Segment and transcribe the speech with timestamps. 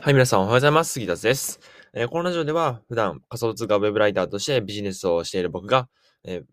[0.00, 0.92] はい、皆さんおはようございます。
[0.94, 1.60] 杉田です。
[1.92, 5.88] えー、このラジオでは、普段仮想通貨ウェブライターとしてビジネスをしている僕が、
[6.24, 6.44] えー、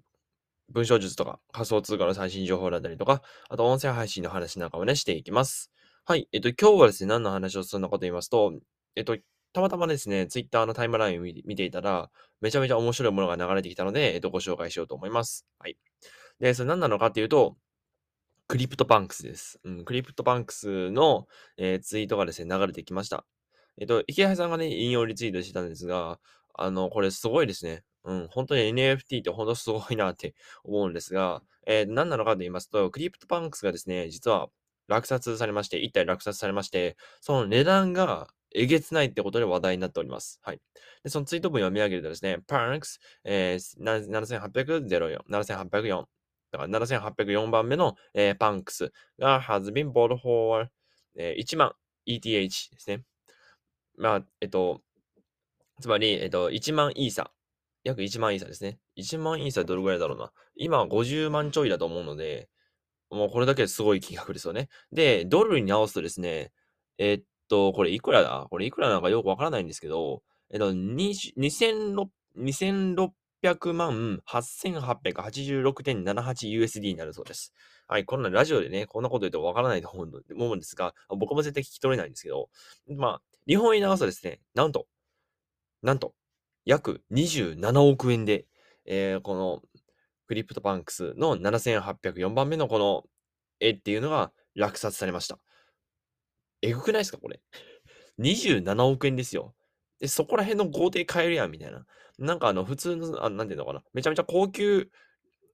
[0.69, 5.71] 文章術とか仮想通貨の最新情報だったりとか、あと音声配信の話なんかをね、していきます。
[6.05, 6.27] はい。
[6.31, 8.53] えっと、今日はですね、何の話をするのかと言いますと、
[8.95, 9.17] えっと、
[9.51, 12.11] たまたまですね、ツイッターのタイムラインを見ていたら、
[12.41, 15.47] めちゃめちゃ面白いものが流れてきたので、えっと、ご紹介しようと思います。
[15.57, 15.77] はい。
[16.39, 17.57] で、それ何なのかっていうと、
[18.49, 19.59] クリプトパンクスです。
[19.63, 23.23] うん、クリプトパンクスの、えー、ツイートがですね、流れてきました。
[23.79, 26.19] えっと、池谷さんがね、引用リツイートしてたんですが、
[26.55, 27.83] あの、これすごいですね。
[28.05, 34.47] うん、本当に NFT って本当すごいなって思うんですが、えー、何なのかと言いますと、クリプトパンクスがですね、実は
[34.87, 40.39] 落札されまして、1体落札されまして、その値段がえげつないってことで話題になっております。
[40.41, 40.61] はい。
[41.03, 46.05] で、そのツイート文を読み上げるとですね、パンクス、えー、7804、7804、
[46.51, 50.69] だから7804番目の、えー、パンクスが has been bought for、
[51.15, 51.73] えー、1万
[52.07, 53.03] ETH ですね。
[53.97, 54.81] まあ、えっと、
[55.81, 57.31] つまり、えっと、1万イーサ。
[57.83, 58.79] 約1万イーサですね。
[58.97, 60.31] 1万イーサどれぐらいだろうな。
[60.55, 62.49] 今50万ちょいだと思うので、
[63.09, 64.69] もうこれだけすごい金額ですよね。
[64.91, 66.51] で、ドルに直すとですね、
[66.97, 68.47] えっと、これいくらだ？
[68.49, 70.21] これいくらなのかよくわからないんですけど、
[70.51, 73.09] えっと、2600
[73.43, 77.53] 600万 8886.78USD になるそうです。
[77.87, 82.49] はい、こんなラジオでね、こんなこと言うとわからないと思うんですが、僕も絶対聞き取れないんですけど、
[82.95, 84.85] まあ、日本円に直すとですね、なんと、
[85.81, 86.13] なんと、
[86.65, 88.45] 約27億円で、
[88.85, 89.61] えー、この
[90.27, 93.03] クリプトパンクスの7804番目のこの
[93.59, 95.39] 絵っていうのが落札されました。
[96.61, 97.39] えぐくないですかこれ
[98.19, 99.55] ？27億円ですよ。
[99.99, 101.85] で、そこら辺の豪邸買えるやん、みたいな。
[102.17, 103.83] なんかあの、普通の、あなんていうのかな。
[103.93, 104.89] めちゃめちゃ高級、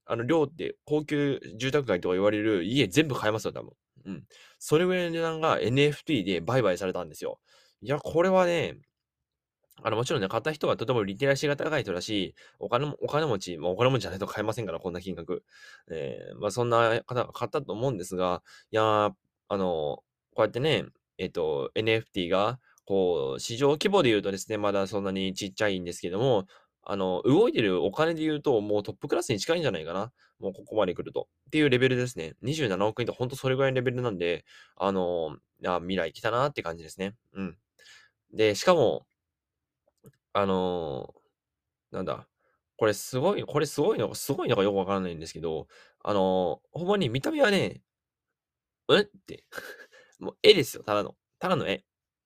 [0.06, 3.72] あの、量って高級住宅街とか言われる家全部買えますよ、多分。
[4.06, 4.24] うん。
[4.60, 7.40] それぐらいの値段が NFT で売買されたんですよ。
[7.82, 8.78] いや、これはね、
[9.84, 15.44] あの、もちろんね、買った人はとてもリテラシーが高い人だし、お金も、お金持ち、まあ、お金持ちじゃないと買えませんから、こんな金額。
[15.92, 18.42] えー、まあ、そんな方が買ったと思うんですが、
[18.72, 19.12] いや
[19.48, 20.04] あの、
[20.34, 20.86] こうやってね、
[21.18, 26.46] えっと、NFT が、こう、市場規模で言うとですね、まだそんなにちっちゃいんですけども、
[26.84, 30.12] あの、動いてるお金で言うと、もうトップクラスに近いんじゃないかな。
[30.40, 31.28] もうここまで来ると。
[31.48, 32.36] っていうレベルですね。
[32.42, 37.16] 27億円ってほんとそれぐらいのレベルなんで、あの、あ未来来たなって感じですね。
[37.34, 37.58] うん。
[38.34, 39.08] で、しかも、
[40.34, 41.14] あの、
[41.92, 42.28] なんだ、
[42.78, 45.68] これすごい、これすごいのか、すごいのかよくわからないんですけど、
[46.04, 47.82] あの、ほんまに見た目はね、
[48.90, 49.02] え？
[49.02, 49.44] って
[50.20, 51.16] もう絵ですよ、ただの。
[51.40, 51.84] ただの絵。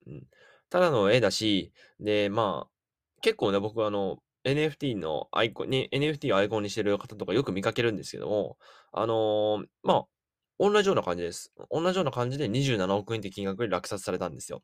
[0.07, 0.27] うん。
[0.69, 2.71] ただの絵だし、で、まあ、
[3.21, 8.57] 結構ね、僕はあの、NFT のアイコンに、NFT をアイコンにしてる方とかよく見かけるんですけども、
[8.93, 10.05] あのー、まあ、
[10.59, 11.53] 同じような感じです。
[11.71, 14.61] 同じような感じで27億円って金額で落札されたんですよ。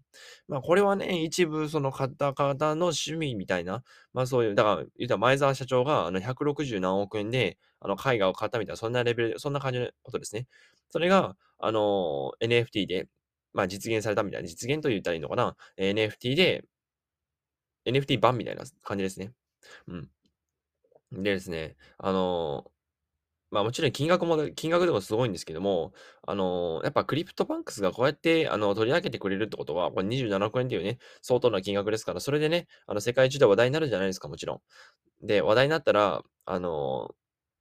[0.49, 3.81] まあこれはね、一部その方々の趣味みたいな、
[4.13, 10.47] まあそういう、だから言ったら前澤社長があの160何億円であの絵画を買ったみたいな、そんなレベル、そんな感じのことですね。
[10.89, 13.07] それが、あの NFT で、
[13.55, 15.55] まあ実現されたみたいな、実現と言ったらいいのかな。
[15.77, 16.65] NFT で、
[17.85, 19.31] NFT 版みたいな感じですね。
[19.87, 20.09] うん。
[21.11, 22.65] でですね、あの
[23.51, 25.93] まあもちろん金額も、金額でもすごいんですけども、
[26.27, 34.55] あの、やっぱクリプトパンクスがこうやって、あの、取り上げてくれるってことは、これ27億円っていうね、相当な金額ですから、それでね、あの、世界中で話題になるじゃないですか、もちろ
[35.23, 35.27] ん。
[35.27, 37.15] で、話題になったら、あの、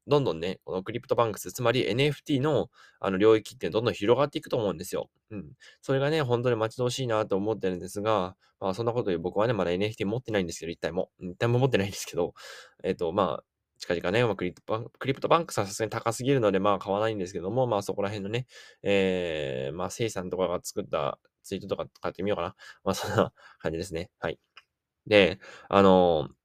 [0.06, 2.69] どんどんね、このクリプトパンクス、つまり NFT の
[3.00, 5.09] あの領域ってどんどん広がっていくと思うんですよ。
[5.31, 5.53] うん。
[5.81, 11.10] それがね、本当に待ち遠しいなと思ってるんですが、まあそんなことで僕はね、まだ NFT 持ってないんですけど、一体も。
[11.20, 12.34] 一体も持ってないんですけど、
[12.82, 13.44] えっと、まあ、
[13.78, 18.47] 近々ね、まあ、クリプトパンク、クリプトパンクさすがに高すぎるので、まあ買わないんですけども、まあそこら辺のね、
[18.82, 22.54] えー、まあ、生産とかが作ったツイートとか買ってみようかな。
[22.84, 24.10] まあそんな感じですね。
[24.19, 24.38] はい。
[25.06, 25.38] で、
[25.69, 26.44] あのー、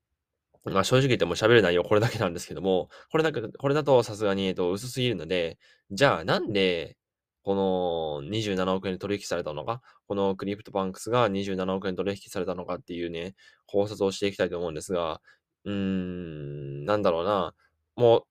[0.65, 5.57] まあ正直言ってもう喋る内容これだけなんですけども、これだけ、これだとさすがに、えっと、薄すぎるので、
[5.91, 6.97] じゃあなんで、
[7.43, 13.35] この27億円で取引されたのか、このクリプトパンクスが27億円取引されたのかっていうね、
[13.65, 15.21] 考察をしていきたいと思うんですが、
[15.65, 17.53] うーん、なんだろうな。
[17.95, 18.23] もう、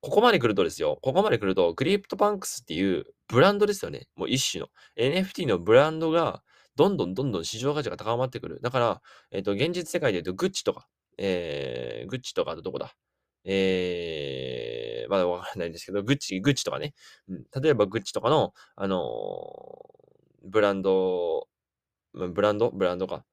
[0.00, 0.98] ここまで来るとですよ。
[1.02, 4.06] ここまで来ると、クリプトパンクスっていうブランドですよね。
[4.16, 4.68] もう一種の。
[4.96, 6.42] NFT のブランドが、
[6.76, 8.60] どんどんどんどん市場価値が高まってくる。
[8.62, 10.88] だから、えっ、と、現実世界で言うと、グッチとか、
[11.18, 12.94] えー、グッチとかどこだ？
[13.44, 16.94] えー、まだわからないんですけど、グッチ、グッチとかね。
[17.28, 21.48] うん、例えば、グッチとかの、あのー、ブランド、
[22.14, 22.70] ブランド？
[22.70, 23.24] ブランドか。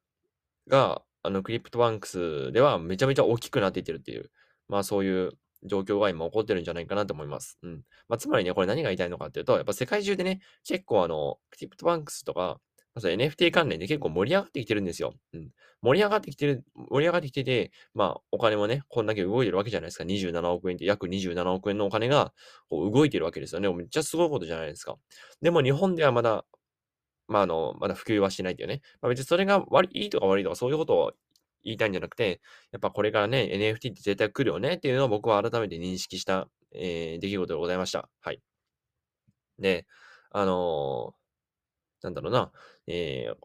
[0.67, 4.31] が、あの、クリプトパンクスではめちゃめちゃ大きくなっていってるっていう、
[4.67, 5.31] まあそういう
[5.63, 7.57] 状況が今起こってるんじゃないかなと思います。
[7.61, 7.83] うん。
[8.09, 12.59] まあつまりね、これ何が言いたいのかっていうと、やっぱ世界中でね、結構あの、クリプトパンクスとか、
[12.93, 15.13] まず NFT 関連で結構盛り上がってきてるんですよ。
[15.33, 15.49] うん。
[15.81, 20.03] 盛り上がってきてる、盛り上がってきてて、まあ、お金もね、こんだけ動いてるわけじゃないですか。
[20.03, 22.33] 27億円って、約27億円のお金が
[22.69, 23.73] こう動いてるわけですよね。
[23.73, 24.97] めっちゃすごいことじゃないですか。
[25.41, 26.45] でも日本ではまだ、
[27.27, 28.81] まあ、あの、まだ普及はしてないっていうね。
[29.01, 31.11] まあ、別にそれが悪いいとか悪いとかそういうことを
[31.63, 32.41] 言いたいんじゃなくて、
[32.71, 38.09] やっぱこれからね、NFT って絶対来るよねっていうのを僕は改めて認識した、えー、出来事でございました。
[38.21, 38.41] はい。
[39.59, 39.85] で、
[40.31, 41.20] あのー、
[42.03, 42.51] なんだろうな、
[42.87, 43.35] えー、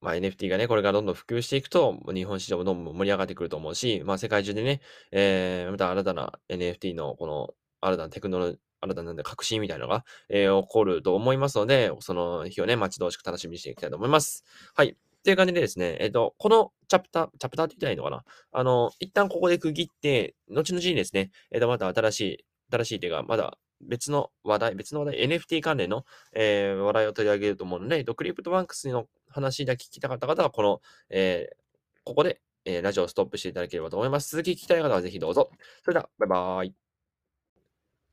[0.00, 4.80] まあ、NFT がね、これからどんどん普及していくと、日本市場もどんどん盛り上がってくると思うし、まあ、世界中でね、
[5.12, 14.44] えー、また新たな NFT のこの新たなテクノロジー、新たな革新みたいなのが、えー、起こると思いますので、その日をね、待ち遠しく楽しみにしていきたいと思います。
[14.74, 14.96] はい。
[15.20, 31.56] っていう感じでですね、えっ、ー、と、このチャプター、チャプターって言ったらいのかなあの、一旦ここで区切って、後々にですね、えっ、ー、と、また新しい、新しいというか、まだ別の話題、別の話題、NFT 関連の、えー、話題を取り上げると思うので、ドクリプトバンクスの話だけ聞きたかった方は、この、えー、
[32.04, 34.30] ここで、えー、ラジオをストップしていただければと思います。
[34.30, 35.50] 続き聞きたい方はぜひどうぞ。
[35.82, 36.74] それでは、バイバーイ。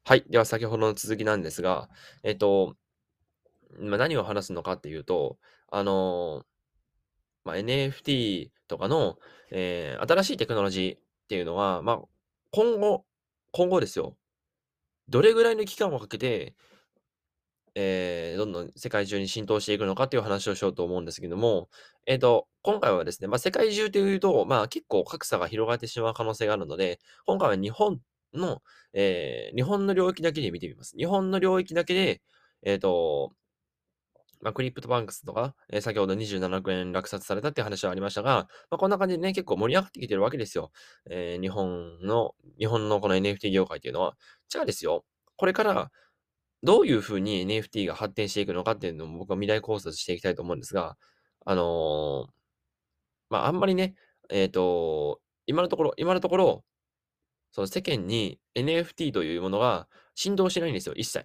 [0.03, 0.23] はい。
[0.29, 1.89] では、先ほどの続きなんですが、
[2.23, 2.75] えっ、と、
[3.79, 5.37] まあ、何を話すのかっていうと、
[5.69, 6.45] あの
[7.43, 9.17] まあ、NFT とかの、
[9.51, 12.01] えー、新しいテクノロジーっていうのは、まあ、
[12.51, 13.05] 今後、
[13.51, 14.17] 今後ですよ。
[15.09, 16.55] どれぐらいの期間をかけて、
[17.75, 21.69] えー、どんどん世界中に浸透していくのかっていう話をしようと思うんですけども、
[22.07, 28.01] えっ、ー、と、今回はですね、まあ、世界中というと、まあ、結構格差が広がってしまう可能性があるので、今回は日本
[28.33, 28.63] の、
[28.93, 30.95] えー、日本の領域だけで見てみます。
[30.97, 32.21] 日本の領域だけで、
[32.63, 33.33] えっ、と、
[34.41, 40.71] まあ、クリプトバンクスとか、えー、先ほど27億円落札されたっていう話はありましたが、まあ、こんな感じでね、結構盛り上がってきてるわけですよ。
[41.09, 44.15] えー、日本の、日本のこの NFT 業界っていうのは。
[44.49, 45.05] じゃあですよ、
[45.35, 45.91] これから
[46.63, 50.97] どういうふうに NFT が発展していくのかっていうのも僕は未来考察していきたいと思うんですが、
[51.45, 52.31] あのー、
[53.29, 53.95] まあ、あんまりね、
[54.29, 56.63] えっ、と、今のところ、今のところ、
[57.51, 61.23] その世間に NFT というものが振動してないんですよ、一切。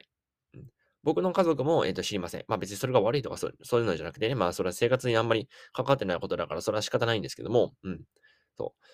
[1.03, 2.45] 僕の家族も、え、ー、と、知りません。
[2.49, 8.01] まあ別にそれが悪いとかそうそういうのじゃなくてね、まあそれは生活にあんまり関わってないことだから、それは仕方ないんですけども、うん。
[8.57, 8.87] そう。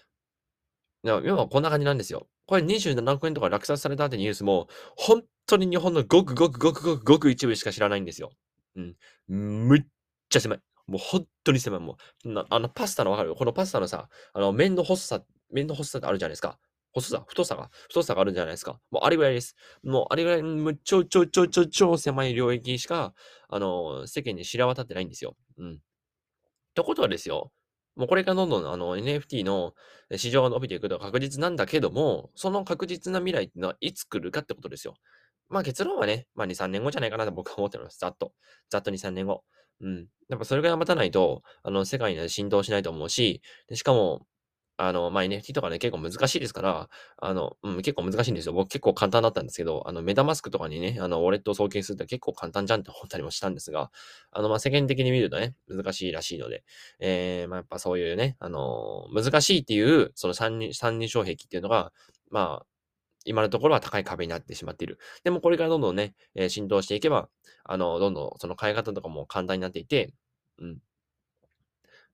[1.05, 2.26] 要はこんな感じなんですよ。
[2.46, 8.31] これ27億円とか落札されたってニュースも、本当に日本のごくごくごくごくごく一部しか知らないんですよ。
[8.76, 8.96] うん。
[9.28, 9.82] むっ
[10.28, 10.60] ちゃ狭い。
[10.87, 11.81] もう本当に狭い。
[11.81, 13.34] もう、あのパスタのわかる？
[13.34, 15.22] このパスタのさ、あの麺の細さ、
[15.52, 16.58] 麺の細さってあるじゃないですか。
[17.00, 18.80] 細さ、太さが、太さがあるんじゃないですか。
[18.90, 19.56] もうあれぐらいです。
[19.82, 23.14] もうあれぐらい、もう超超超超超狭い領域しか、
[23.48, 25.36] あの、世間に知ら渡ってないんですよ。
[25.58, 25.74] うん。
[25.74, 25.76] っ
[26.74, 27.52] てことはですよ、
[27.96, 29.74] もうこれからどんどんあの NFT の
[30.16, 34.94] 市場が伸びていくのは確実なんだけども、その確実な未来っていうのはいつ来るかってことですよ。
[35.48, 37.98] まあ結論はね、まあ2、3年後じゃないかなと僕は思ってます。
[37.98, 38.32] ざっと。
[38.70, 39.42] ざっと2、3年後。
[39.80, 40.06] うん。
[40.28, 44.26] やっぱそれぐらい待たないと、あの、世界には浸透しないと思うし、でしかも、
[44.80, 48.52] あの、まあ、NFT とかね、結構難しいですから、あの、うん、結構難しいんですよ。
[48.52, 53.90] 僕結構簡単だったんですけど、あの、メタマスクとかにね、あの、ウォレットを送金するって結構簡単じゃんって思ったりもしたんですが、
[54.30, 56.62] あの、まあ、世間的に見るとね、難しいらしいので、
[57.00, 61.92] えー、まあ、やっぱそういうね、あの、難しいっていう、その三人、三人障壁っていうのが、
[62.31, 62.66] まあ、
[63.24, 65.00] 今のところは高い壁になってしまっている。
[65.24, 67.28] でもこれからどんどんね、えー、浸透していけば、
[67.64, 70.14] あの、どんどんその変え方とかも簡単になっていて、
[70.60, 70.78] うん。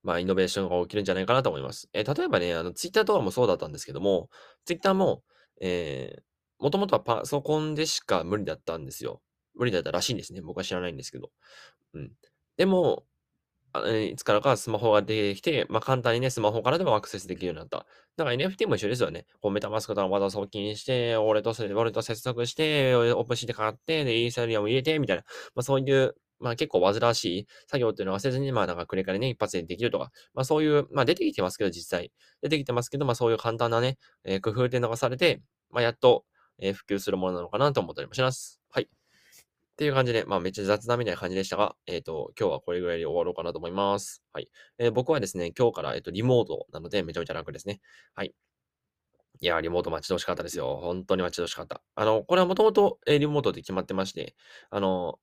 [0.05, 1.89] まあ、イノベーションが起きるんじゃないかなと思います。
[1.91, 4.29] えー、例えばね、あの、ツイッターとかもそうだったんですけども、
[4.63, 5.23] ツイッターも、
[5.59, 9.21] えー、もともとはパソコンでしか無理だったんですよ。
[9.55, 10.41] 無理だったらしいんですね。
[10.41, 11.31] 僕は知らないんですけど。
[11.95, 12.11] うん。
[12.55, 13.05] でも、
[14.11, 17.85] いつからかスマホが出てきて、まあ、簡単にね、スマホからでもアクセスできるようになった。
[18.15, 19.25] だから NFT も一緒ですよね。
[19.41, 25.23] こうメタマスクとかまた送金して、俺と、俺と接続して、オープンシーで買って、で、イーサリアム入れて、みたいな。
[25.55, 32.11] まあ、そういう、まあ結構煩わしい作業っていうのはせずに、まあなんかクレカでね、一発でできるとか、まあそういう、まあ出てきてますけど、実際。
[32.41, 36.25] 出てきてますけど、まあそういう簡単なね、えー、工夫っていうのがされて、まあやっと、
[36.59, 38.61] えー、普及するものなのかなと思ったりもします。
[38.69, 38.83] はい。
[38.83, 38.87] っ
[39.77, 44.23] ていう感じで、まあめっちゃ雑談みたいな感じでしたが、えっ、ー、と、今日はこれぐらいで終わろうかなと思います。
[44.31, 44.49] はい。
[44.77, 47.81] えー、僕はですね、今日から、えっ、と、リモートなのでめちゃめちゃ楽ですね。
[48.13, 48.33] はい。
[49.41, 50.79] いや、リモート待ち遠しかったですよ。
[50.81, 51.81] 本当に待ち遠しかった。
[51.95, 54.35] あの、これはもともとリモートで決まってまして、
[54.69, 55.19] あの、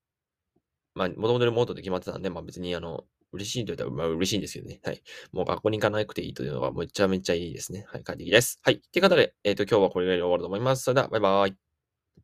[0.95, 4.81] まあ、もともとリモートで決まってたんで、まあ別にあの、嬉しいと言ったら、まあ嬉しいんですけどね。
[4.85, 5.03] はい。
[5.33, 7.87] もう学校に行かなくていいというのがめちゃめちゃいいですね。
[7.89, 8.05] はい。
[8.05, 8.61] 快適です。
[8.63, 8.75] はい。
[8.75, 10.85] っていう方で、えっ、ー、と、今日はこれぐらいで終わると思います。
[10.85, 11.72] それでは、バイバイ。